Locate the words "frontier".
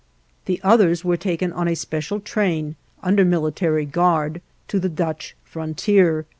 5.45-6.25